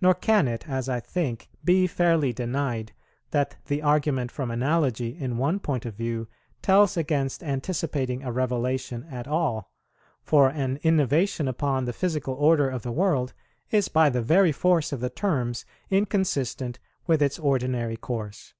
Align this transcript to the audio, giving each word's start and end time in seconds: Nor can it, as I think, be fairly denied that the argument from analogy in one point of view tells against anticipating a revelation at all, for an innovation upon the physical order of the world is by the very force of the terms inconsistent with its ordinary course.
Nor 0.00 0.14
can 0.14 0.48
it, 0.48 0.66
as 0.66 0.88
I 0.88 0.98
think, 0.98 1.50
be 1.62 1.86
fairly 1.86 2.32
denied 2.32 2.92
that 3.32 3.58
the 3.66 3.82
argument 3.82 4.30
from 4.32 4.50
analogy 4.50 5.10
in 5.14 5.36
one 5.36 5.60
point 5.60 5.84
of 5.84 5.92
view 5.94 6.26
tells 6.62 6.96
against 6.96 7.42
anticipating 7.44 8.22
a 8.22 8.32
revelation 8.32 9.04
at 9.10 9.28
all, 9.28 9.70
for 10.22 10.48
an 10.48 10.80
innovation 10.82 11.48
upon 11.48 11.84
the 11.84 11.92
physical 11.92 12.32
order 12.32 12.70
of 12.70 12.80
the 12.82 12.92
world 12.92 13.34
is 13.70 13.88
by 13.88 14.08
the 14.08 14.22
very 14.22 14.52
force 14.52 14.90
of 14.90 15.00
the 15.00 15.10
terms 15.10 15.66
inconsistent 15.90 16.78
with 17.06 17.20
its 17.20 17.38
ordinary 17.38 17.98
course. 17.98 18.54